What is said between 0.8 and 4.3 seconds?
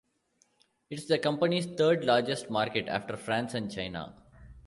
It's the company's third largest market, after France and China.